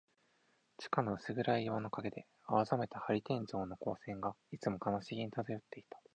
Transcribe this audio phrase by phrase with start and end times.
[0.77, 6.01] 地下の薄暗い岩の影で、青ざめた玻璃天井の光線が、いつも悲しげに漂っていた。